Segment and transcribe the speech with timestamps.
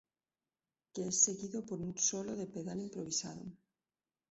[0.95, 3.55] Que es seguido por un solo de pedal improvisando.